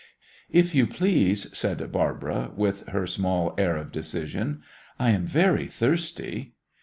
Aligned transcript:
"If 0.49 0.73
you 0.73 0.87
please," 0.87 1.55
said 1.55 1.91
Barbara, 1.91 2.51
with 2.55 2.87
her 2.87 3.05
small 3.05 3.53
air 3.59 3.75
of 3.77 3.91
decision, 3.91 4.63
"I 4.97 5.11
am 5.11 5.27
very 5.27 5.67
thirsty." 5.67 6.55